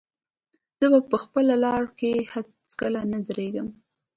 [0.79, 3.67] زه به په خپله لاره کې هېڅکله نه درېږم.